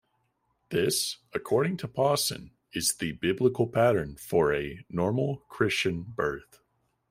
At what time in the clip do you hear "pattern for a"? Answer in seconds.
3.67-4.83